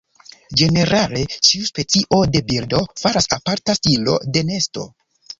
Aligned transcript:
Ĝenerale, 0.59 1.19
ĉiu 1.49 1.67
specio 1.67 2.17
de 2.35 2.41
birdo 2.47 2.79
faras 3.01 3.29
aparta 3.37 3.75
stilo 3.81 4.17
de 4.39 4.43
nesto. 4.49 4.87